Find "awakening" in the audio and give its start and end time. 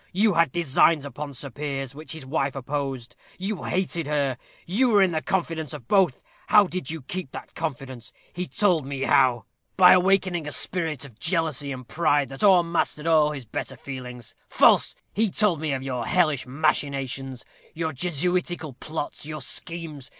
9.93-10.47